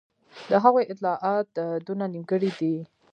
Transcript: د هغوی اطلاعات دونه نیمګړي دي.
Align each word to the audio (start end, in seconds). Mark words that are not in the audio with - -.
د 0.49 0.51
هغوی 0.63 0.83
اطلاعات 0.93 1.47
دونه 1.87 2.05
نیمګړي 2.13 2.51
دي. 2.59 2.75